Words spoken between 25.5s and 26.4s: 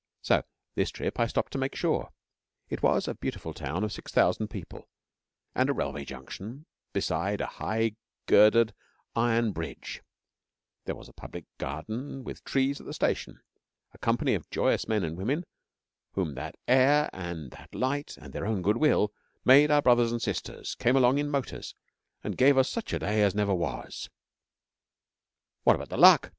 'What about the Luck?'